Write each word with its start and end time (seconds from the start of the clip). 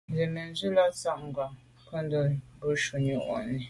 Jə̂ 0.15 0.27
mə̀ndzwí 0.33 0.67
lá 0.75 0.85
zǎ 1.01 1.11
tɛ̌n 1.19 1.29
kghwâ’ 1.33 1.45
ncùndá 1.53 2.21
bâ 2.59 2.67
shúnɔ̀m 2.83 3.21
mwà’nì. 3.25 3.57